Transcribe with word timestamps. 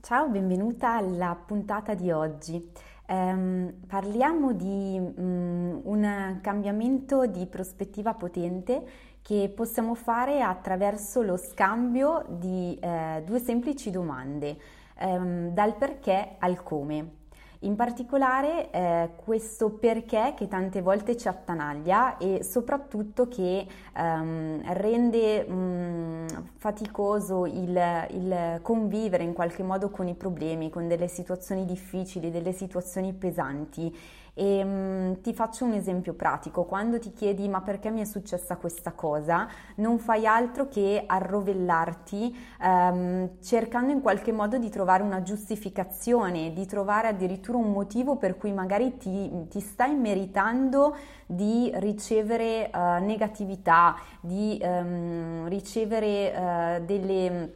Ciao, 0.00 0.28
benvenuta 0.28 0.94
alla 0.94 1.34
puntata 1.34 1.92
di 1.94 2.12
oggi. 2.12 2.70
Um, 3.08 3.74
parliamo 3.86 4.52
di 4.52 4.96
um, 4.96 5.80
un 5.82 6.38
cambiamento 6.40 7.26
di 7.26 7.46
prospettiva 7.46 8.14
potente 8.14 8.86
che 9.20 9.52
possiamo 9.54 9.94
fare 9.96 10.40
attraverso 10.40 11.20
lo 11.22 11.36
scambio 11.36 12.24
di 12.28 12.78
uh, 12.80 13.22
due 13.24 13.40
semplici 13.40 13.90
domande, 13.90 14.56
um, 15.00 15.50
dal 15.50 15.74
perché 15.76 16.36
al 16.38 16.62
come. 16.62 17.17
In 17.62 17.74
particolare 17.74 18.70
eh, 18.70 19.10
questo 19.16 19.70
perché 19.70 20.34
che 20.36 20.46
tante 20.46 20.80
volte 20.80 21.16
ci 21.16 21.26
attanaglia 21.26 22.16
e 22.16 22.44
soprattutto 22.44 23.26
che 23.26 23.66
ehm, 23.96 24.62
rende 24.74 25.44
mh, 25.44 25.52
mm, 25.52 26.26
faticoso 26.56 27.46
il, 27.46 28.06
il, 28.10 28.60
convivere 28.62 29.24
in 29.24 29.32
qualche 29.32 29.64
modo 29.64 29.90
con 29.90 30.06
i 30.06 30.14
problemi, 30.14 30.70
con 30.70 30.86
delle 30.86 31.08
situazioni 31.08 31.64
difficili, 31.64 32.30
delle 32.30 32.52
situazioni 32.52 33.12
pesanti 33.12 33.92
e 34.38 34.62
um, 34.62 35.20
ti 35.20 35.34
faccio 35.34 35.64
un 35.64 35.72
esempio 35.72 36.14
pratico, 36.14 36.64
quando 36.64 37.00
ti 37.00 37.12
chiedi 37.12 37.48
ma 37.48 37.60
perché 37.60 37.90
mi 37.90 38.00
è 38.00 38.04
successa 38.04 38.56
questa 38.56 38.92
cosa, 38.92 39.48
non 39.76 39.98
fai 39.98 40.26
altro 40.26 40.68
che 40.68 41.02
arrovellarti 41.04 42.38
um, 42.62 43.30
cercando 43.42 43.92
in 43.92 44.00
qualche 44.00 44.30
modo 44.30 44.56
di 44.56 44.70
trovare 44.70 45.02
una 45.02 45.22
giustificazione, 45.22 46.52
di 46.52 46.66
trovare 46.66 47.08
addirittura 47.08 47.58
un 47.58 47.72
motivo 47.72 48.14
per 48.16 48.36
cui 48.36 48.52
magari 48.52 48.96
ti, 48.96 49.48
ti 49.48 49.60
stai 49.60 49.96
meritando 49.96 50.94
di 51.26 51.70
ricevere 51.74 52.70
uh, 52.72 53.04
negatività, 53.04 53.96
di 54.20 54.58
um, 54.62 55.48
ricevere 55.48 56.78
uh, 56.80 56.84
delle 56.84 57.28
Ehm, 57.28 57.52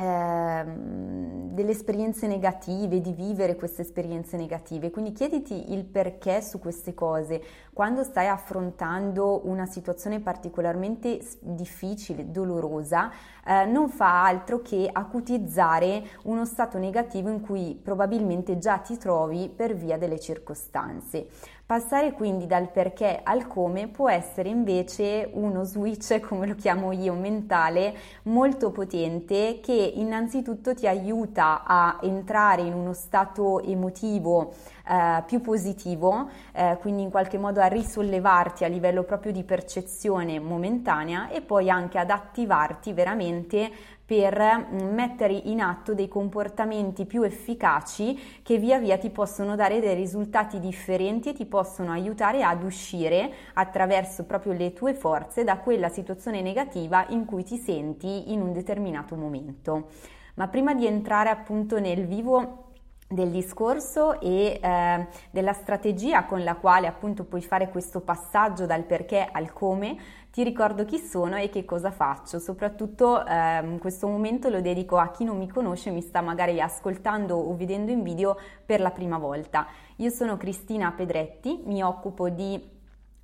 delle 0.00 1.72
esperienze 1.72 2.28
negative, 2.28 3.00
di 3.00 3.12
vivere 3.12 3.56
queste 3.56 3.82
esperienze 3.82 4.36
negative. 4.36 4.92
Quindi 4.92 5.10
chiediti 5.10 5.72
il 5.72 5.84
perché 5.84 6.40
su 6.40 6.60
queste 6.60 6.94
cose. 6.94 7.42
Quando 7.72 8.04
stai 8.04 8.28
affrontando 8.28 9.46
una 9.48 9.66
situazione 9.66 10.20
particolarmente 10.20 11.20
difficile, 11.40 12.30
dolorosa, 12.30 13.10
eh, 13.44 13.64
non 13.64 13.88
fa 13.88 14.24
altro 14.24 14.62
che 14.62 14.88
acutizzare 14.90 16.04
uno 16.24 16.44
stato 16.44 16.78
negativo 16.78 17.28
in 17.28 17.40
cui 17.40 17.76
probabilmente 17.82 18.58
già 18.58 18.78
ti 18.78 18.96
trovi 18.98 19.48
per 19.48 19.74
via 19.74 19.98
delle 19.98 20.20
circostanze. 20.20 21.26
Passare 21.68 22.12
quindi 22.14 22.46
dal 22.46 22.70
perché 22.70 23.20
al 23.22 23.46
come 23.46 23.88
può 23.88 24.08
essere 24.08 24.48
invece 24.48 25.28
uno 25.34 25.64
switch, 25.64 26.18
come 26.26 26.46
lo 26.46 26.54
chiamo 26.54 26.92
io, 26.92 27.12
mentale 27.12 27.94
molto 28.22 28.70
potente 28.70 29.60
che 29.60 29.74
innanzitutto 29.74 30.72
ti 30.72 30.86
aiuta 30.86 31.64
a 31.66 31.98
entrare 32.00 32.62
in 32.62 32.72
uno 32.72 32.94
stato 32.94 33.60
emotivo 33.60 34.54
eh, 34.88 35.22
più 35.26 35.42
positivo, 35.42 36.30
eh, 36.52 36.78
quindi 36.80 37.02
in 37.02 37.10
qualche 37.10 37.36
modo 37.36 37.60
a 37.60 37.66
risollevarti 37.66 38.64
a 38.64 38.68
livello 38.68 39.02
proprio 39.02 39.30
di 39.30 39.44
percezione 39.44 40.40
momentanea 40.40 41.28
e 41.28 41.42
poi 41.42 41.68
anche 41.68 41.98
ad 41.98 42.08
attivarti 42.08 42.94
veramente 42.94 43.70
per 44.08 44.40
mm, 44.72 44.94
mettere 44.94 45.34
in 45.34 45.60
atto 45.60 45.92
dei 45.92 46.08
comportamenti 46.08 47.04
più 47.04 47.24
efficaci 47.24 48.40
che 48.42 48.56
via 48.56 48.78
via 48.78 48.96
ti 48.96 49.10
possono 49.10 49.54
dare 49.54 49.80
dei 49.80 49.94
risultati 49.94 50.58
differenti 50.60 51.28
e 51.28 51.32
ti 51.34 51.44
possono 51.44 51.92
aiutare 51.92 52.42
ad 52.42 52.62
uscire 52.62 53.30
attraverso 53.52 54.24
proprio 54.24 54.54
le 54.54 54.72
tue 54.72 54.94
forze 54.94 55.44
da 55.44 55.58
quella 55.58 55.90
situazione 55.90 56.40
negativa 56.40 57.04
in 57.10 57.26
cui 57.26 57.44
ti 57.44 57.58
senti 57.58 58.32
in 58.32 58.40
un 58.40 58.54
determinato 58.54 59.14
momento. 59.14 59.88
Ma 60.36 60.48
prima 60.48 60.72
di 60.72 60.86
entrare 60.86 61.28
appunto 61.28 61.78
nel 61.78 62.06
vivo 62.06 62.68
del 63.08 63.30
discorso 63.30 64.20
e 64.20 64.58
eh, 64.62 65.06
della 65.30 65.52
strategia 65.52 66.24
con 66.24 66.44
la 66.44 66.56
quale 66.56 66.86
appunto 66.86 67.24
puoi 67.24 67.40
fare 67.42 67.68
questo 67.68 68.00
passaggio 68.00 68.64
dal 68.64 68.84
perché 68.84 69.26
al 69.30 69.52
come, 69.52 69.96
ti 70.38 70.44
ricordo 70.44 70.84
chi 70.84 70.98
sono 70.98 71.36
e 71.36 71.48
che 71.48 71.64
cosa 71.64 71.90
faccio. 71.90 72.38
Soprattutto 72.38 73.26
eh, 73.26 73.76
questo 73.80 74.06
momento 74.06 74.48
lo 74.48 74.60
dedico 74.60 74.96
a 74.96 75.10
chi 75.10 75.24
non 75.24 75.36
mi 75.36 75.48
conosce, 75.48 75.90
mi 75.90 76.00
sta 76.00 76.20
magari 76.20 76.60
ascoltando 76.60 77.34
o 77.34 77.56
vedendo 77.56 77.90
in 77.90 78.04
video 78.04 78.36
per 78.64 78.80
la 78.80 78.92
prima 78.92 79.18
volta. 79.18 79.66
Io 79.96 80.10
sono 80.10 80.36
Cristina 80.36 80.92
Pedretti, 80.92 81.62
mi 81.64 81.82
occupo 81.82 82.28
di 82.28 82.77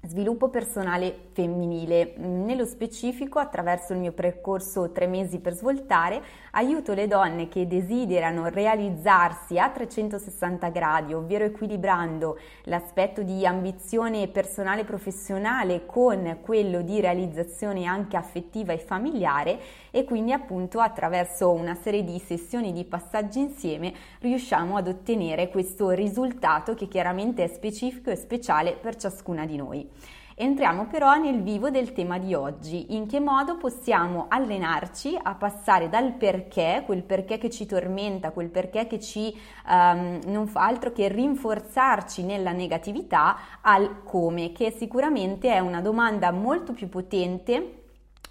Sviluppo 0.06 0.50
personale 0.50 1.16
femminile. 1.32 2.12
Nello 2.18 2.66
specifico, 2.66 3.38
attraverso 3.38 3.94
il 3.94 4.00
mio 4.00 4.12
percorso 4.12 4.92
tre 4.92 5.06
mesi 5.06 5.38
per 5.38 5.54
svoltare, 5.54 6.22
aiuto 6.50 6.92
le 6.92 7.06
donne 7.06 7.48
che 7.48 7.66
desiderano 7.66 8.48
realizzarsi 8.48 9.58
a 9.58 9.70
360 9.70 10.68
gradi, 10.68 11.14
ovvero 11.14 11.44
equilibrando 11.44 12.38
l'aspetto 12.64 13.22
di 13.22 13.46
ambizione 13.46 14.28
personale 14.28 14.82
e 14.82 14.84
professionale 14.84 15.86
con 15.86 16.38
quello 16.42 16.82
di 16.82 17.00
realizzazione 17.00 17.86
anche 17.86 18.18
affettiva 18.18 18.74
e 18.74 18.78
familiare 18.78 19.58
e 19.90 20.04
quindi 20.04 20.32
appunto 20.32 20.80
attraverso 20.80 21.50
una 21.50 21.74
serie 21.74 22.04
di 22.04 22.18
sessioni 22.18 22.72
di 22.72 22.84
passaggi 22.84 23.38
insieme 23.38 23.94
riusciamo 24.20 24.76
ad 24.76 24.86
ottenere 24.86 25.48
questo 25.48 25.90
risultato 25.90 26.74
che 26.74 26.88
chiaramente 26.88 27.44
è 27.44 27.46
specifico 27.46 28.10
e 28.10 28.16
speciale 28.16 28.72
per 28.72 28.96
ciascuna 28.96 29.46
di 29.46 29.56
noi. 29.56 29.92
Entriamo 30.36 30.86
però 30.88 31.14
nel 31.14 31.42
vivo 31.42 31.70
del 31.70 31.92
tema 31.92 32.18
di 32.18 32.34
oggi, 32.34 32.96
in 32.96 33.06
che 33.06 33.20
modo 33.20 33.56
possiamo 33.56 34.26
allenarci 34.28 35.16
a 35.22 35.36
passare 35.36 35.88
dal 35.88 36.14
perché, 36.14 36.82
quel 36.84 37.04
perché 37.04 37.38
che 37.38 37.50
ci 37.50 37.66
tormenta, 37.66 38.32
quel 38.32 38.48
perché 38.48 38.88
che 38.88 38.98
ci 38.98 39.32
um, 39.68 40.18
non 40.26 40.48
fa 40.48 40.64
altro 40.64 40.90
che 40.90 41.06
rinforzarci 41.06 42.24
nella 42.24 42.50
negatività, 42.50 43.36
al 43.60 44.02
come, 44.02 44.50
che 44.50 44.72
sicuramente 44.72 45.52
è 45.52 45.60
una 45.60 45.80
domanda 45.80 46.32
molto 46.32 46.72
più 46.72 46.88
potente 46.88 47.83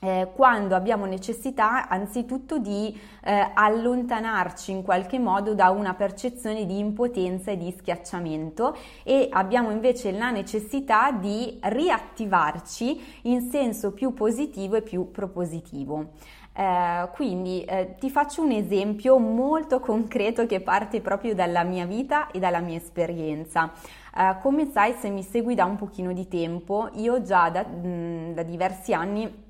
eh, 0.04 0.28
quando 0.36 0.76
abbiamo 0.76 1.06
necessità 1.06 1.88
anzitutto 1.88 2.58
di 2.58 3.00
eh, 3.24 3.52
allontanarci 3.54 4.72
in 4.72 4.84
qualche 4.84 5.18
modo 5.18 5.56
da 5.56 5.70
una 5.70 5.94
percezione 5.94 6.66
di 6.66 6.78
impotenza 6.78 7.52
e 7.52 7.58
di 7.58 7.74
schiacciamento 7.78 8.76
e 9.04 9.30
abbiamo 9.32 9.72
invece 9.72 10.12
la 10.12 10.30
necessità 10.30 11.12
di 11.12 11.58
riattivarci 11.62 13.20
in 13.24 13.50
senso 13.50 13.94
più 13.94 14.14
positivo 14.14 14.76
e 14.76 14.82
più 14.82 15.10
propositivo. 15.10 16.10
Eh, 16.56 17.10
quindi 17.14 17.64
eh, 17.64 17.96
ti 17.98 18.10
faccio 18.10 18.44
un 18.44 18.52
esempio 18.52 19.18
molto 19.18 19.80
concreto 19.80 20.46
che 20.46 20.60
parte 20.60 21.00
proprio 21.00 21.34
dalla 21.34 21.64
mia 21.64 21.86
vita 21.86 22.30
e 22.30 22.40
dalla 22.40 22.60
mia 22.60 22.78
esperienza. 22.78 23.72
Eh, 24.16 24.38
come 24.42 24.70
sai, 24.70 24.94
se 25.00 25.10
mi 25.10 25.24
segui 25.24 25.56
da 25.56 25.64
un 25.64 25.78
pochino 25.78 26.12
di 26.12 26.28
tempo, 26.28 26.90
io 26.96 27.22
già 27.22 27.50
da, 27.50 27.66
mh, 27.66 27.88
mm, 27.88 28.32
da 28.34 28.44
diversi 28.44 28.94
anni 28.94 29.43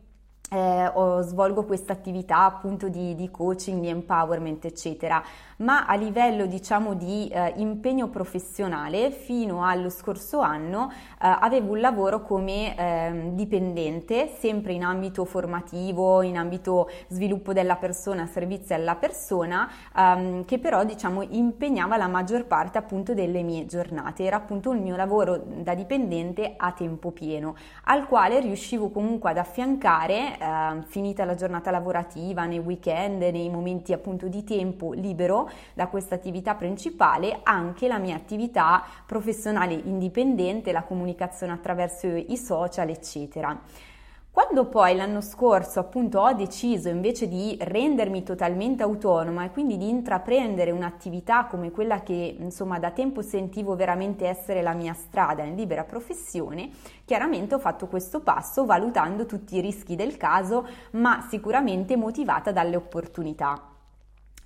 eh, 0.54 1.22
svolgo 1.22 1.64
questa 1.64 1.94
attività 1.94 2.44
appunto 2.44 2.88
di, 2.88 3.16
di, 3.16 3.32
coaching, 3.32 3.82
di 3.82 3.88
empowerment, 3.88 4.66
eccetera, 4.66 5.24
ma 5.58 5.86
a 5.86 5.96
livello 5.96 6.46
diciamo 6.46 6.94
di 6.94 7.28
eh, 7.28 7.54
impegno 7.58 8.10
professionale 8.10 9.12
fino 9.12 9.66
allo 9.66 9.90
scorso 9.90 10.40
anno 10.40 10.92
eh, 10.92 10.96
avevo 11.20 11.74
un 11.74 11.80
lavoro 11.80 12.22
come 12.22 12.76
ehm, 12.76 13.36
dipendente, 13.36 14.28
sempre 14.38 14.74
in 14.74 14.84
ambito 14.84 15.26
formativo, 15.26 16.22
in 16.22 16.38
ambito 16.38 16.90
sviluppo 17.08 17.54
della 17.54 17.76
persona, 17.76 18.28
servizio 18.28 18.76
alla 18.76 18.96
persona, 18.96 19.70
ehm, 19.96 20.46
che 20.46 20.60
però 20.60 20.84
diciamo 20.84 21.24
impegnava 21.24 21.98
la 21.98 22.08
maggior 22.08 22.46
parte 22.46 22.78
appunto 22.78 23.14
delle 23.14 23.42
mie 23.42 23.66
giornate, 23.66 24.24
era 24.24 24.36
appunto 24.36 24.72
il 24.72 24.82
mio 24.82 24.96
lavoro 24.96 25.42
da 25.46 25.74
dipendente 25.74 26.54
a 26.56 26.72
tempo 26.74 27.12
pieno, 27.12 27.56
al 27.86 28.08
quale 28.08 28.40
riuscivo 28.40 28.90
comunque 28.90 29.32
ad 29.32 29.38
affiancare 29.38 30.38
eh, 30.44 30.84
finita 30.88 31.24
la 31.24 31.36
giornata 31.36 31.72
lavorativa, 31.72 32.46
nei 32.46 32.60
weekend, 32.60 33.22
nei 33.22 33.50
momenti 33.50 33.94
appunto 33.94 34.28
di 34.28 34.44
tempo 34.44 34.92
libero 34.92 35.50
da 35.74 35.88
questa 35.88 36.16
attività 36.16 36.56
principale, 36.56 37.40
anche 37.44 37.88
la 37.88 37.98
mia 37.98 38.16
attività 38.16 38.84
professionale 39.06 39.74
indipendente, 39.74 40.74
la 40.74 40.84
comunicazione 40.84 41.54
attraverso 41.54 42.08
i 42.08 42.36
social, 42.36 42.90
eccetera. 42.90 43.58
Quando 44.34 44.66
poi 44.66 44.96
l'anno 44.96 45.22
scorso 45.22 45.80
appunto 45.80 46.20
ho 46.20 46.34
deciso 46.34 46.90
invece 46.90 47.28
di 47.28 47.56
rendermi 47.60 48.24
totalmente 48.24 48.82
autonoma 48.82 49.46
e 49.46 49.52
quindi 49.52 49.78
di 49.78 49.88
intraprendere 49.88 50.72
un'attività 50.72 51.46
come 51.46 51.70
quella 51.70 52.02
che 52.02 52.38
insomma 52.40 52.80
da 52.80 52.90
tempo 52.90 53.22
sentivo 53.22 53.76
veramente 53.76 54.26
essere 54.26 54.64
la 54.64 54.74
mia 54.74 54.94
strada 54.94 55.44
in 55.44 55.54
libera 55.54 55.84
professione, 55.84 56.72
chiaramente 57.06 57.54
ho 57.54 57.60
fatto 57.60 57.86
questo 57.86 58.22
passo 58.22 58.66
valutando 58.66 59.28
tutti 59.28 59.58
i 59.58 59.62
rischi 59.62 59.96
del 59.96 60.18
caso, 60.18 60.68
ma 60.94 61.28
sicuramente 61.30 61.96
motivata 61.96 62.52
dalle 62.52 62.76
opportunità. 62.76 63.73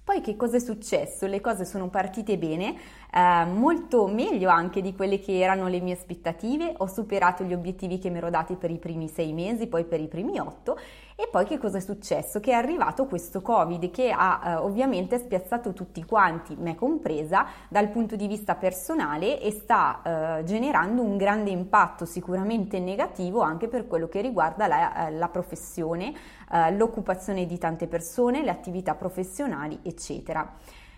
Poi 0.08 0.22
che 0.22 0.38
cosa 0.38 0.56
è 0.56 0.62
successo? 0.62 1.26
Le 1.26 1.42
cose 1.42 1.66
sono 1.66 1.90
partite 1.90 2.38
bene, 2.38 2.78
eh, 3.12 3.44
molto 3.44 4.08
meglio 4.08 4.50
anche 4.50 4.80
di 4.80 4.96
quelle 4.96 5.20
che 5.20 5.38
erano 5.38 5.68
le 5.68 5.82
mie 5.82 5.96
aspettative, 5.96 6.76
ho 6.78 6.88
superato 6.88 7.44
gli 7.44 7.52
obiettivi 7.52 8.00
che 8.00 8.10
mi 8.10 8.20
ero 8.20 8.30
dati 8.30 8.56
per 8.56 8.72
i 8.72 8.78
primi 8.78 9.10
sei 9.10 9.34
mesi, 9.34 9.68
poi 9.68 9.84
per 9.84 10.00
i 10.00 10.08
primi 10.08 10.40
otto 10.40 10.80
E 11.20 11.28
poi 11.32 11.46
che 11.46 11.58
cosa 11.58 11.80
è 11.80 11.82
successo? 11.82 12.40
Che 12.40 12.52
è 12.52 12.54
arrivato 12.54 13.08
questo 13.08 13.42
Covid 13.42 13.90
che 13.90 14.12
ha 14.16 14.40
eh, 14.46 14.54
ovviamente 14.58 15.18
spiazzato 15.18 15.74
tutti 15.74 16.06
quanti, 16.06 16.56
me 16.56 16.76
compresa, 16.76 17.48
dal 17.70 17.90
punto 17.90 18.16
di 18.16 18.28
vista 18.28 18.54
personale 18.54 19.42
e 19.42 19.50
sta 19.50 20.38
eh, 20.38 20.44
generando 20.44 21.02
un 21.02 21.18
grande 21.18 21.50
impatto 21.50 22.06
sicuramente 22.06 22.78
negativo 22.80 23.42
anche 23.42 23.68
per 23.68 23.88
quello 23.88 24.08
che 24.08 24.22
riguarda 24.22 24.68
la, 24.68 25.08
eh, 25.08 25.12
la 25.14 25.28
professione, 25.30 26.14
eh, 26.52 26.72
l'occupazione 26.76 27.48
di 27.48 27.58
tante 27.58 27.88
persone, 27.88 28.44
le 28.44 28.52
attività 28.52 28.94
professionali, 28.94 29.80
eccetera. 29.82 30.54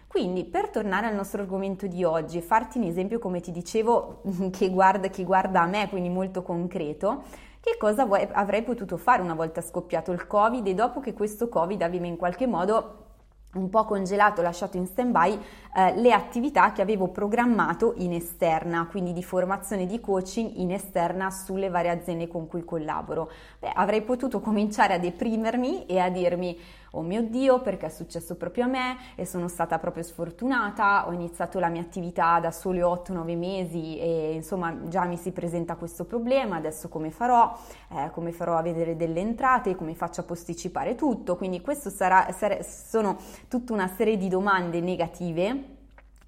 Quindi 0.05 0.43
per 0.43 0.67
tornare 0.67 1.07
al 1.07 1.15
nostro 1.15 1.41
argomento 1.41 1.87
di 1.87 2.03
oggi 2.03 2.39
e 2.39 2.41
farti 2.41 2.77
un 2.77 2.83
esempio, 2.83 3.19
come 3.19 3.39
ti 3.39 3.51
dicevo, 3.51 4.21
che 4.51 4.69
guarda, 4.69 5.07
che 5.07 5.23
guarda 5.23 5.61
a 5.61 5.65
me, 5.65 5.87
quindi 5.87 6.09
molto 6.09 6.41
concreto, 6.41 7.23
che 7.61 7.77
cosa 7.77 8.07
avrei 8.31 8.63
potuto 8.63 8.97
fare 8.97 9.21
una 9.21 9.33
volta 9.33 9.61
scoppiato 9.61 10.11
il 10.11 10.25
Covid 10.25 10.65
e 10.65 10.73
dopo 10.73 10.99
che 10.99 11.13
questo 11.13 11.49
Covid 11.49 11.81
aveva 11.81 12.05
in 12.05 12.15
qualche 12.15 12.47
modo 12.47 13.07
un 13.51 13.69
po' 13.69 13.83
congelato, 13.83 14.43
lasciato 14.43 14.77
in 14.77 14.85
stand-by 14.85 15.39
eh, 15.75 15.99
le 15.99 16.13
attività 16.13 16.71
che 16.71 16.83
avevo 16.83 17.07
programmato 17.07 17.93
in 17.97 18.13
esterna, 18.13 18.87
quindi 18.89 19.11
di 19.11 19.23
formazione 19.23 19.87
di 19.87 19.99
coaching 19.99 20.57
in 20.57 20.71
esterna 20.71 21.31
sulle 21.31 21.69
varie 21.69 21.89
aziende 21.89 22.27
con 22.27 22.47
cui 22.47 22.63
collaboro. 22.63 23.31
Beh, 23.59 23.71
avrei 23.73 24.03
potuto 24.03 24.39
cominciare 24.39 24.93
a 24.93 24.99
deprimermi 24.99 25.87
e 25.87 25.97
a 25.97 26.09
dirmi 26.09 26.57
oh 26.91 27.01
mio 27.01 27.23
Dio, 27.23 27.61
perché 27.61 27.87
è 27.87 27.89
successo 27.89 28.35
proprio 28.35 28.65
a 28.65 28.67
me? 28.67 28.97
E 29.15 29.25
sono 29.25 29.47
stata 29.47 29.79
proprio 29.79 30.03
sfortunata, 30.03 31.07
ho 31.07 31.11
iniziato 31.11 31.59
la 31.59 31.69
mia 31.69 31.81
attività 31.81 32.39
da 32.39 32.51
soli 32.51 32.79
8-9 32.79 33.37
mesi 33.37 33.97
e 33.99 34.33
insomma 34.33 34.87
già 34.87 35.05
mi 35.05 35.17
si 35.17 35.31
presenta 35.31 35.75
questo 35.75 36.05
problema, 36.05 36.55
adesso 36.55 36.89
come 36.89 37.11
farò, 37.11 37.57
eh, 37.91 38.09
come 38.11 38.31
farò 38.31 38.57
a 38.57 38.61
vedere 38.61 38.95
delle 38.95 39.19
entrate, 39.19 39.75
come 39.75 39.95
faccio 39.95 40.21
a 40.21 40.23
posticipare 40.23 40.95
tutto, 40.95 41.35
quindi 41.35 41.61
questo 41.61 41.89
sarà, 41.89 42.31
sare, 42.31 42.63
sono 42.63 43.17
tutta 43.47 43.73
una 43.73 43.87
serie 43.87 44.17
di 44.17 44.27
domande 44.27 44.79
negative 44.81 45.77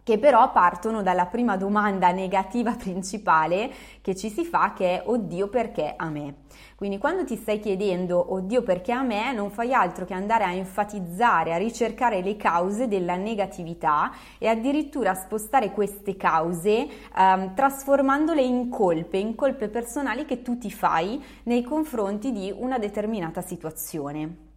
che 0.04 0.18
però 0.18 0.52
partono 0.52 1.02
dalla 1.02 1.26
prima 1.26 1.58
domanda 1.58 2.12
negativa 2.12 2.74
principale 2.74 3.72
che 4.02 4.16
ci 4.16 4.30
si 4.30 4.46
fa 4.46 4.74
che 4.74 5.02
è 5.02 5.04
oddio 5.06 5.48
perché 5.48 5.94
a 5.96 6.10
me. 6.10 6.36
Quindi 6.76 6.98
quando 6.98 7.24
ti 7.24 7.36
stai 7.36 7.60
chiedendo 7.60 8.34
oddio 8.34 8.64
perché 8.64 8.92
a 8.92 9.04
me 9.04 9.32
non 9.34 9.52
fai 9.52 9.74
altro 9.74 10.06
che 10.06 10.14
andare 10.14 10.44
a 10.44 10.52
enfatizzare, 10.52 11.54
a 11.54 11.58
ricercare 11.58 12.22
le 12.22 12.36
cause 12.38 12.88
della 12.88 13.16
negatività 13.16 14.12
e 14.38 14.48
addirittura 14.48 15.14
spostare 15.14 15.72
queste 15.72 16.18
cause 16.18 16.88
ehm, 17.16 17.54
trasformandole 17.54 18.42
in 18.42 18.70
colpe, 18.70 19.18
in 19.18 19.36
colpe 19.36 19.70
personali 19.70 20.26
che 20.26 20.42
tu 20.42 20.58
ti 20.58 20.72
fai 20.72 21.24
nei 21.44 21.64
confronti 21.64 22.32
di 22.32 22.54
una 22.56 22.80
determinata 22.80 23.42
situazione. 23.42 24.51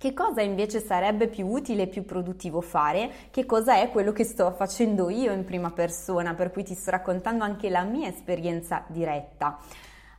Che 0.00 0.14
cosa 0.14 0.40
invece 0.40 0.80
sarebbe 0.80 1.28
più 1.28 1.46
utile 1.46 1.82
e 1.82 1.86
più 1.86 2.06
produttivo 2.06 2.62
fare? 2.62 3.10
Che 3.30 3.44
cosa 3.44 3.74
è 3.74 3.90
quello 3.90 4.12
che 4.12 4.24
sto 4.24 4.50
facendo 4.50 5.10
io 5.10 5.30
in 5.30 5.44
prima 5.44 5.72
persona, 5.72 6.32
per 6.32 6.50
cui 6.52 6.64
ti 6.64 6.72
sto 6.72 6.92
raccontando 6.92 7.44
anche 7.44 7.68
la 7.68 7.82
mia 7.82 8.08
esperienza 8.08 8.82
diretta. 8.86 9.58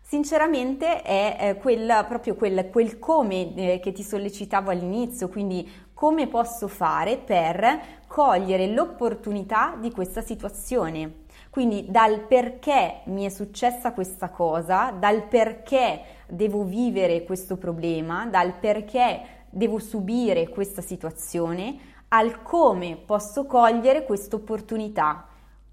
Sinceramente 0.03 1.01
è 1.01 1.35
eh, 1.39 1.55
quel, 1.55 2.05
proprio 2.07 2.35
quel, 2.35 2.69
quel 2.69 2.99
come 2.99 3.55
eh, 3.55 3.79
che 3.79 3.91
ti 3.91 4.03
sollecitavo 4.03 4.69
all'inizio, 4.69 5.29
quindi 5.29 5.67
come 5.95 6.27
posso 6.27 6.67
fare 6.67 7.17
per 7.17 8.03
cogliere 8.05 8.67
l'opportunità 8.67 9.75
di 9.79 9.89
questa 9.89 10.21
situazione. 10.21 11.21
Quindi 11.49 11.87
dal 11.89 12.19
perché 12.27 13.01
mi 13.05 13.25
è 13.25 13.29
successa 13.29 13.93
questa 13.93 14.29
cosa, 14.29 14.91
dal 14.91 15.23
perché 15.23 16.01
devo 16.27 16.63
vivere 16.65 17.23
questo 17.23 17.57
problema, 17.57 18.27
dal 18.27 18.53
perché 18.53 19.39
devo 19.51 19.77
subire 19.79 20.49
questa 20.49 20.81
situazione, 20.81 21.77
al 22.09 22.41
come 22.41 22.97
posso 22.97 23.45
cogliere 23.45 24.03
questa 24.05 24.35
opportunità, 24.35 25.27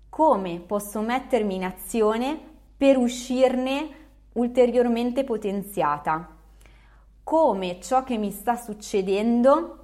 come 0.08 0.60
posso 0.60 1.00
mettermi 1.00 1.54
in 1.54 1.64
azione 1.64 2.38
per 2.76 2.96
uscirne 2.96 3.88
ulteriormente 4.34 5.24
potenziata, 5.24 6.36
come 7.24 7.80
ciò 7.80 8.04
che 8.04 8.18
mi 8.18 8.30
sta 8.30 8.56
succedendo 8.56 9.78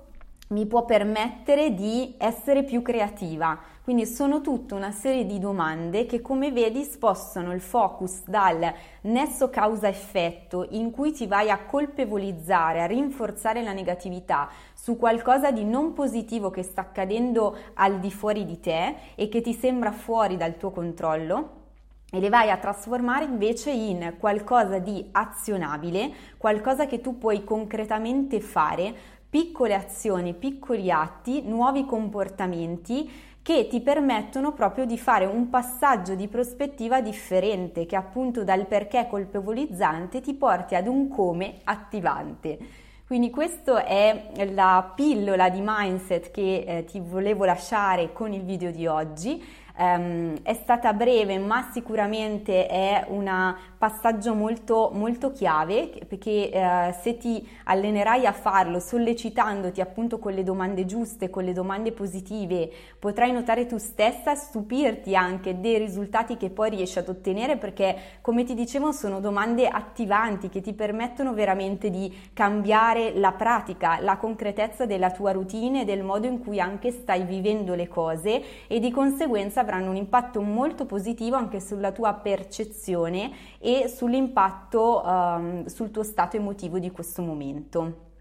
mi 0.48 0.66
può 0.66 0.84
permettere 0.84 1.74
di 1.74 2.14
essere 2.18 2.64
più 2.64 2.82
creativa, 2.82 3.58
quindi 3.84 4.06
sono 4.06 4.40
tutta 4.40 4.74
una 4.74 4.92
serie 4.92 5.26
di 5.26 5.38
domande 5.38 6.06
che 6.06 6.22
come 6.22 6.50
vedi 6.50 6.84
spostano 6.84 7.52
il 7.52 7.60
focus 7.60 8.22
dal 8.24 8.72
nesso 9.02 9.50
causa-effetto 9.50 10.66
in 10.70 10.90
cui 10.90 11.12
ti 11.12 11.26
vai 11.26 11.50
a 11.50 11.66
colpevolizzare, 11.66 12.80
a 12.80 12.86
rinforzare 12.86 13.62
la 13.62 13.74
negatività 13.74 14.48
su 14.72 14.96
qualcosa 14.96 15.50
di 15.50 15.66
non 15.66 15.92
positivo 15.92 16.48
che 16.48 16.62
sta 16.62 16.80
accadendo 16.80 17.54
al 17.74 18.00
di 18.00 18.10
fuori 18.10 18.46
di 18.46 18.58
te 18.58 18.94
e 19.16 19.28
che 19.28 19.42
ti 19.42 19.52
sembra 19.52 19.92
fuori 19.92 20.38
dal 20.38 20.56
tuo 20.56 20.70
controllo 20.70 21.62
e 22.10 22.20
le 22.20 22.30
vai 22.30 22.48
a 22.48 22.56
trasformare 22.56 23.26
invece 23.26 23.70
in 23.70 24.14
qualcosa 24.18 24.78
di 24.78 25.06
azionabile, 25.12 26.10
qualcosa 26.38 26.86
che 26.86 27.02
tu 27.02 27.18
puoi 27.18 27.44
concretamente 27.44 28.40
fare, 28.40 28.94
piccole 29.28 29.74
azioni, 29.74 30.32
piccoli 30.32 30.90
atti, 30.90 31.42
nuovi 31.42 31.84
comportamenti 31.84 33.32
che 33.44 33.66
ti 33.68 33.82
permettono 33.82 34.54
proprio 34.54 34.86
di 34.86 34.96
fare 34.96 35.26
un 35.26 35.50
passaggio 35.50 36.14
di 36.14 36.28
prospettiva 36.28 37.02
differente 37.02 37.84
che 37.84 37.94
appunto 37.94 38.42
dal 38.42 38.64
perché 38.64 39.06
colpevolizzante 39.06 40.22
ti 40.22 40.32
porti 40.32 40.74
ad 40.74 40.86
un 40.86 41.08
come 41.08 41.60
attivante. 41.64 42.58
Quindi 43.06 43.28
questa 43.28 43.84
è 43.84 44.30
la 44.54 44.90
pillola 44.96 45.50
di 45.50 45.60
mindset 45.62 46.30
che 46.30 46.64
eh, 46.66 46.84
ti 46.84 47.00
volevo 47.00 47.44
lasciare 47.44 48.14
con 48.14 48.32
il 48.32 48.44
video 48.44 48.70
di 48.70 48.86
oggi. 48.86 49.44
Um, 49.76 50.36
è 50.42 50.54
stata 50.54 50.92
breve, 50.92 51.36
ma 51.38 51.70
sicuramente 51.72 52.68
è 52.68 53.04
un 53.08 53.56
passaggio 53.76 54.32
molto, 54.32 54.90
molto 54.94 55.32
chiave 55.32 55.90
perché 56.06 56.48
uh, 56.54 56.94
se 57.02 57.16
ti 57.16 57.44
allenerai 57.64 58.24
a 58.24 58.30
farlo 58.30 58.78
sollecitandoti 58.78 59.80
appunto 59.80 60.20
con 60.20 60.32
le 60.32 60.44
domande 60.44 60.84
giuste, 60.84 61.28
con 61.28 61.42
le 61.42 61.52
domande 61.52 61.90
positive, 61.90 62.70
potrai 63.00 63.32
notare 63.32 63.66
tu 63.66 63.76
stessa 63.78 64.36
stupirti 64.36 65.16
anche 65.16 65.58
dei 65.58 65.78
risultati 65.78 66.36
che 66.36 66.50
poi 66.50 66.70
riesci 66.70 67.00
ad 67.00 67.08
ottenere 67.08 67.56
perché 67.56 67.96
come 68.20 68.44
ti 68.44 68.54
dicevo 68.54 68.92
sono 68.92 69.18
domande 69.18 69.66
attivanti 69.66 70.50
che 70.50 70.60
ti 70.60 70.72
permettono 70.72 71.34
veramente 71.34 71.90
di 71.90 72.30
cambiare 72.32 73.12
la 73.16 73.32
pratica, 73.32 73.98
la 74.00 74.18
concretezza 74.18 74.86
della 74.86 75.10
tua 75.10 75.32
routine 75.32 75.84
del 75.84 76.04
modo 76.04 76.28
in 76.28 76.38
cui 76.38 76.60
anche 76.60 76.92
stai 76.92 77.24
vivendo 77.24 77.74
le 77.74 77.88
cose 77.88 78.68
e 78.68 78.78
di 78.78 78.92
conseguenza 78.92 79.63
avranno 79.64 79.90
un 79.90 79.96
impatto 79.96 80.40
molto 80.40 80.86
positivo 80.86 81.36
anche 81.36 81.60
sulla 81.60 81.90
tua 81.90 82.12
percezione 82.14 83.32
e 83.58 83.88
sull'impatto 83.88 85.02
um, 85.04 85.64
sul 85.66 85.90
tuo 85.90 86.02
stato 86.02 86.36
emotivo 86.36 86.78
di 86.78 86.90
questo 86.90 87.22
momento. 87.22 88.12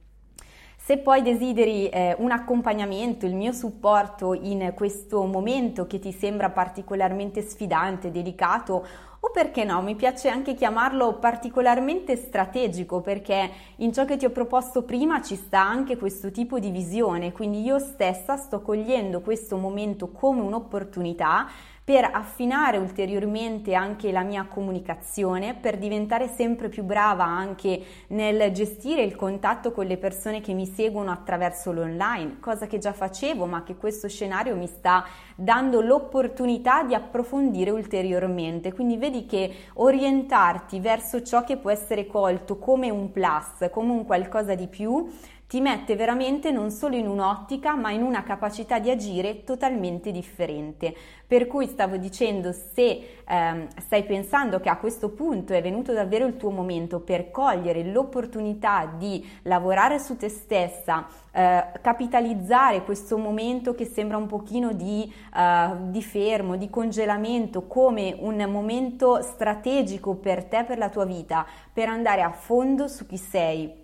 Se 0.77 0.97
poi 0.97 1.21
desideri 1.21 1.87
eh, 1.87 2.13
un 2.19 2.31
accompagnamento, 2.31 3.25
il 3.25 3.35
mio 3.35 3.53
supporto 3.53 4.33
in 4.33 4.73
questo 4.75 5.23
momento 5.23 5.87
che 5.87 5.97
ti 5.97 6.11
sembra 6.11 6.49
particolarmente 6.49 7.41
sfidante, 7.41 8.11
delicato 8.11 8.85
o 9.25 9.29
perché 9.31 9.63
no, 9.63 9.81
mi 9.81 9.95
piace 9.95 10.27
anche 10.27 10.53
chiamarlo 10.53 11.13
particolarmente 11.13 12.17
strategico 12.17 12.99
perché 12.99 13.49
in 13.77 13.93
ciò 13.93 14.03
che 14.03 14.17
ti 14.17 14.25
ho 14.25 14.31
proposto 14.31 14.83
prima 14.83 15.21
ci 15.21 15.35
sta 15.35 15.61
anche 15.61 15.95
questo 15.95 16.29
tipo 16.29 16.59
di 16.59 16.71
visione, 16.71 17.31
quindi 17.31 17.61
io 17.61 17.79
stessa 17.79 18.35
sto 18.35 18.61
cogliendo 18.61 19.21
questo 19.21 19.55
momento 19.55 20.09
come 20.09 20.41
un'opportunità 20.41 21.47
per 21.83 22.09
affinare 22.11 22.77
ulteriormente 22.77 23.73
anche 23.73 24.11
la 24.13 24.23
mia 24.23 24.45
comunicazione, 24.45 25.53
per 25.53 25.77
diventare 25.77 26.29
sempre 26.29 26.69
più 26.69 26.83
brava 26.83 27.25
anche 27.25 27.81
nel 28.07 28.53
gestire 28.53 29.03
il 29.03 29.17
contatto 29.17 29.73
con 29.73 29.85
le 29.85 29.97
persone 29.97 30.39
che 30.39 30.53
mi 30.53 30.65
seguono 30.65 31.11
attraverso 31.11 31.73
l'online, 31.73 32.37
cosa 32.39 32.67
che 32.67 32.77
già 32.77 32.93
facevo, 32.93 33.45
ma 33.45 33.63
che 33.63 33.75
questo 33.75 34.07
scenario 34.07 34.55
mi 34.55 34.67
sta 34.67 35.05
dando 35.35 35.81
l'opportunità 35.81 36.83
di 36.83 36.93
approfondire 36.93 37.71
ulteriormente. 37.71 38.71
Quindi 38.71 38.95
vedi 38.95 39.25
che 39.25 39.53
orientarti 39.73 40.79
verso 40.79 41.21
ciò 41.21 41.43
che 41.43 41.57
può 41.57 41.69
essere 41.69 42.07
colto 42.07 42.57
come 42.59 42.89
un 42.89 43.11
plus, 43.11 43.69
come 43.71 43.91
un 43.91 44.05
qualcosa 44.05 44.55
di 44.55 44.67
più, 44.67 45.11
ti 45.47 45.61
mette 45.61 45.95
veramente 45.95 46.51
non 46.51 46.71
solo 46.71 46.95
in 46.95 47.07
un'ottica 47.07 47.75
ma 47.75 47.91
in 47.91 48.01
una 48.01 48.23
capacità 48.23 48.79
di 48.79 48.89
agire 48.89 49.43
totalmente 49.43 50.11
differente. 50.11 50.95
Per 51.27 51.47
cui 51.47 51.67
stavo 51.67 51.97
dicendo 51.97 52.51
se 52.51 53.21
ehm, 53.25 53.67
stai 53.79 54.03
pensando 54.03 54.59
che 54.59 54.69
a 54.69 54.77
questo 54.77 55.09
punto 55.09 55.53
è 55.53 55.61
venuto 55.61 55.93
davvero 55.93 56.25
il 56.25 56.37
tuo 56.37 56.49
momento 56.49 56.99
per 56.99 57.31
cogliere 57.31 57.83
l'opportunità 57.83 58.91
di 58.97 59.27
lavorare 59.43 59.99
su 59.99 60.15
te 60.15 60.29
stessa, 60.29 61.07
eh, 61.31 61.65
capitalizzare 61.81 62.83
questo 62.83 63.17
momento 63.17 63.73
che 63.73 63.85
sembra 63.85 64.17
un 64.17 64.27
pochino 64.27 64.73
di, 64.73 65.11
eh, 65.35 65.69
di 65.89 66.03
fermo, 66.03 66.55
di 66.55 66.69
congelamento 66.69 67.67
come 67.67 68.15
un 68.19 68.43
momento 68.49 69.21
strategico 69.21 70.15
per 70.15 70.45
te, 70.45 70.63
per 70.63 70.77
la 70.77 70.89
tua 70.89 71.05
vita, 71.05 71.45
per 71.71 71.89
andare 71.89 72.21
a 72.21 72.31
fondo 72.31 72.87
su 72.87 73.05
chi 73.05 73.17
sei 73.17 73.82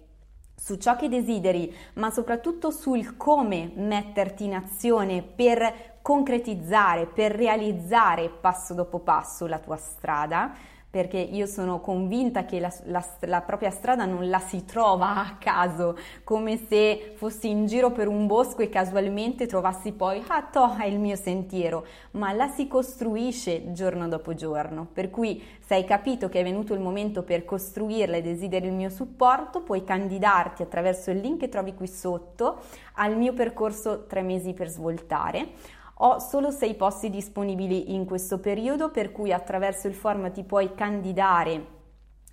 su 0.60 0.76
ciò 0.76 0.98
che 0.98 1.08
desideri, 1.08 1.74
ma 1.94 2.10
soprattutto 2.12 2.70
sul 2.70 3.16
come 3.16 3.72
metterti 3.76 4.44
in 4.44 4.56
azione 4.56 5.24
per 5.24 5.98
concretizzare, 6.02 7.06
per 7.06 7.32
realizzare 7.32 8.30
passo 8.30 8.74
dopo 8.74 9.00
passo 9.00 9.48
la 9.48 9.60
tua 9.60 9.78
strada, 9.78 10.52
perché 10.90 11.18
io 11.18 11.46
sono 11.46 11.80
convinta 11.82 12.46
che 12.46 12.60
la, 12.60 12.74
la, 12.86 13.06
la, 13.22 13.42
propria 13.42 13.70
strada 13.70 14.06
non 14.06 14.28
la 14.28 14.40
si 14.40 14.66
trova 14.66 15.18
a 15.18 15.36
caso, 15.38 15.96
come 16.24 16.60
se 16.68 17.14
fossi 17.16 17.50
in 17.50 17.68
giro 17.68 17.92
per 17.92 18.08
un 18.08 18.26
bosco 18.26 18.64
e 18.64 18.70
casualmente 18.70 19.46
trovassi 19.46 19.92
poi, 19.92 20.24
ah, 20.28 20.48
toh, 20.52 20.78
è 20.78 20.86
il 20.86 21.00
mio 21.00 21.16
sentiero, 21.16 21.86
ma 22.12 22.34
la 22.34 22.48
si 22.48 22.68
costruisce 22.68 23.72
giorno 23.72 24.08
dopo 24.08 24.34
giorno. 24.34 24.88
Per 24.92 25.12
cui 25.12 25.44
se 25.64 25.76
hai 25.76 25.84
capito 25.86 26.28
che 26.28 26.40
è 26.40 26.44
venuto 26.44 26.74
il 26.74 26.80
momento 26.80 27.22
per 27.22 27.46
costruirla 27.46 28.18
e 28.18 28.22
desideri 28.24 28.66
il 28.66 28.74
mio 28.74 28.90
supporto, 28.90 29.62
puoi 29.62 29.84
candidarti 29.84 30.64
attraverso 30.64 31.12
il 31.12 31.20
link 31.20 31.42
che 31.42 31.50
trovi 31.50 31.76
qui 31.76 31.88
sotto 31.88 32.62
al 32.96 33.16
mio 33.16 33.34
percorso 33.34 34.06
3 34.08 34.24
mesi 34.24 34.54
per 34.54 34.70
svoltare 34.70 35.78
ho 36.02 36.20
solo 36.20 36.50
sei 36.50 36.76
posti 36.76 37.10
disponibili 37.10 37.94
in 37.94 38.06
questo 38.06 38.40
periodo, 38.40 38.90
per 38.90 39.12
cui 39.12 39.34
attraverso 39.34 39.88
il 39.88 39.94
form 39.94 40.32
ti 40.32 40.44
puoi 40.44 40.74
candidare 40.74 41.78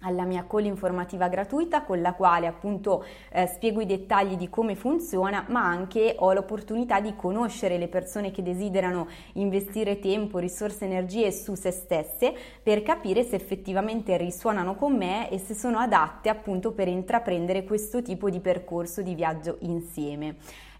alla 0.00 0.24
mia 0.24 0.46
call 0.46 0.66
informativa 0.66 1.26
gratuita 1.26 1.82
con 1.82 2.00
la 2.00 2.12
quale 2.12 2.46
appunto 2.46 3.04
eh, 3.32 3.46
spiego 3.46 3.80
i 3.80 3.86
dettagli 3.86 4.36
di 4.36 4.50
come 4.50 4.74
funziona 4.74 5.46
ma 5.48 5.64
anche 5.64 6.14
ho 6.18 6.34
l'opportunità 6.34 7.00
di 7.00 7.16
conoscere 7.16 7.78
le 7.78 7.88
persone 7.88 8.30
che 8.30 8.42
desiderano 8.42 9.08
investire 9.34 9.98
tempo, 9.98 10.38
risorse, 10.38 10.84
energie 10.84 11.32
su 11.32 11.54
se 11.54 11.70
stesse 11.70 12.34
per 12.62 12.82
capire 12.82 13.24
se 13.24 13.36
effettivamente 13.36 14.18
risuonano 14.18 14.74
con 14.74 14.94
me 14.94 15.30
e 15.30 15.38
se 15.38 15.54
sono 15.54 15.78
adatte 15.78 16.28
appunto 16.28 16.72
per 16.72 16.88
intraprendere 16.88 17.64
questo 17.64 18.02
tipo 18.02 18.28
di 18.28 18.40
percorso 18.40 19.00
di 19.00 19.14
viaggio 19.14 19.56
insieme. 19.60 20.36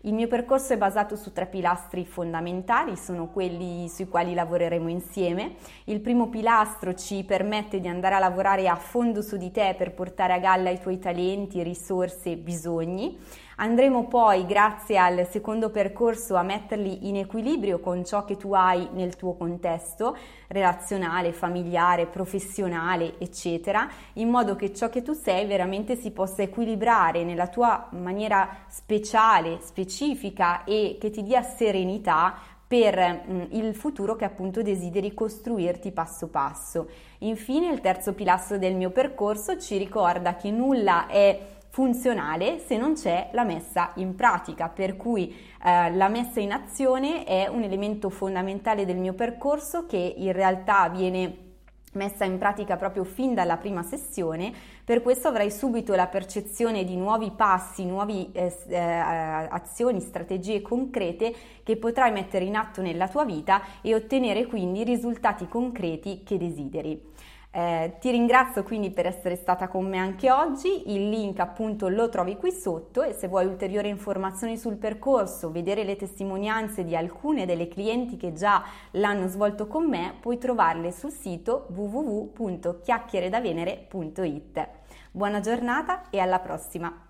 Il 0.07 0.15
mio 0.15 0.29
percorso 0.29 0.73
è 0.73 0.77
basato 0.77 1.17
su 1.17 1.33
tre 1.33 1.47
pilastri 1.47 2.05
fondamentali, 2.05 2.97
sono 2.97 3.27
quelli 3.27 3.89
sui 3.89 4.07
quali 4.07 4.35
lavoreremo 4.35 4.89
insieme. 4.89 5.57
Il 5.87 5.99
primo 5.99 6.29
pilastro 6.29 6.95
ci 6.95 7.25
permette 7.25 7.81
di 7.81 7.89
andare 7.89 8.15
a 8.15 8.21
lavorare 8.21 8.69
a 8.69 8.77
fondo 8.77 9.21
su 9.21 9.37
di 9.37 9.51
te 9.51 9.75
per 9.77 9.95
portare 9.95 10.35
a 10.35 10.39
galla 10.39 10.71
i 10.71 10.79
tuoi 10.79 11.01
talenti, 11.01 11.61
risorse 11.65 12.31
e 12.31 12.37
bisogni. 12.37 13.19
Andremo 13.59 14.07
poi, 14.07 14.45
grazie 14.45 14.99
al 14.99 15.27
secondo 15.31 15.71
percorso, 15.71 16.35
a 16.35 16.43
metterli 16.43 17.09
in 17.09 17.17
equilibrio 17.17 17.81
con 17.81 18.05
ciò 18.05 18.27
che 18.27 18.37
tu 18.37 18.53
hai 18.53 18.87
nel 18.93 19.17
tuo 19.17 19.35
contesto 19.35 20.15
relazionale, 20.49 21.33
familiare, 21.33 22.05
professionale, 22.05 23.15
eccetera, 23.19 23.89
in 24.15 24.29
modo 24.29 24.57
che 24.57 24.75
ciò 24.75 24.91
che 24.91 25.01
tu 25.01 25.15
sei 25.15 25.47
veramente 25.47 25.97
si 25.97 26.11
possa 26.11 26.43
equilibrare 26.43 27.25
nella 27.25 27.47
tua 27.47 27.89
maniera 27.93 28.47
speciale, 28.69 29.61
specifica 29.63 30.65
e 30.65 30.99
che 31.01 31.09
ti 31.09 31.23
dia 31.23 31.41
serenità 31.41 32.35
per 32.67 33.25
mm, 33.27 33.43
il 33.53 33.75
futuro 33.75 34.17
che 34.17 34.25
appunto 34.27 34.61
desideri 34.61 35.15
costruirti 35.15 35.93
passo 35.93 36.29
passo. 36.29 36.89
Infine 37.21 37.71
il 37.71 37.81
terzo 37.81 38.13
pilastro 38.13 38.59
del 38.59 38.75
mio 38.75 38.91
percorso 38.91 39.59
ci 39.59 39.79
ricorda 39.79 40.37
che 40.37 40.51
nulla 40.51 41.07
è 41.07 41.55
funzionale 41.76 42.59
se 42.59 42.78
non 42.78 42.95
c'è 42.95 43.28
la 43.33 43.45
messa 43.45 43.92
in 43.97 44.14
pratica, 44.14 44.71
per 44.71 44.97
cui 44.97 45.28
eh, 45.62 45.95
la 45.95 46.09
messa 46.09 46.40
in 46.40 46.52
azione 46.52 47.25
è 47.25 47.49
un 47.49 47.64
elemento 47.64 48.09
fondamentale 48.09 48.87
del 48.87 48.97
mio 48.97 49.12
percorso 49.12 49.85
che 49.85 50.14
in 50.16 50.33
realtà 50.33 50.88
viene 50.88 51.45
messa 51.92 52.25
in 52.25 52.38
pratica 52.38 52.78
proprio 52.78 53.04
fin 53.04 53.35
dalla 53.35 53.59
prima 53.59 53.83
sessione, 53.83 54.54
per 54.87 55.02
questo 55.02 55.28
avrai 55.28 55.50
subito 55.50 55.95
la 55.95 56.06
percezione 56.06 56.83
di 56.83 56.97
nuovi 56.97 57.30
passi, 57.37 57.85
nuove 57.85 58.30
eh, 58.33 58.56
eh, 58.68 58.78
azioni, 58.78 60.00
strategie 60.00 60.62
concrete 60.62 61.35
che 61.62 61.76
potrai 61.76 62.11
mettere 62.11 62.47
in 62.47 62.56
atto 62.56 62.80
nella 62.80 63.09
tua 63.09 63.26
vita 63.26 63.61
e 63.83 63.95
ottenere 63.95 64.47
quindi 64.47 64.83
risultati 64.83 65.47
concreti 65.47 66.23
che 66.25 66.38
desideri. 66.38 67.12
Eh, 67.57 67.97
ti 68.01 68.11
ringrazio 68.11 68.63
quindi 68.63 68.91
per 68.91 69.07
essere 69.07 69.35
stata 69.35 69.69
con 69.69 69.89
me 69.89 69.97
anche 69.97 70.31
oggi, 70.31 70.93
il 70.93 71.09
link 71.09 71.39
appunto 71.39 71.89
lo 71.89 72.11
trovi 72.11 72.37
qui 72.37 72.53
sotto 72.53 73.03
e 73.03 73.15
se 73.15 73.29
vuoi 73.29 73.47
ulteriori 73.47 73.89
informazioni 73.89 74.59
sul 74.59 74.77
percorso, 74.77 75.51
vedere 75.51 75.83
le 75.83 75.97
testimonianze 75.97 76.85
di 76.85 76.95
alcune 76.95 77.47
delle 77.47 77.67
clienti 77.67 78.19
che 78.19 78.35
già 78.35 78.63
l'hanno 78.91 79.27
svolto 79.29 79.67
con 79.69 79.89
me, 79.89 80.13
puoi 80.21 80.37
trovarle 80.37 80.93
sul 80.93 81.13
sito 81.13 81.67
www.chiacchieredavenere.it. 81.71 84.69
Buona 85.11 85.41
giornata 85.41 86.11
e 86.11 86.19
alla 86.19 86.41
prossima! 86.41 87.06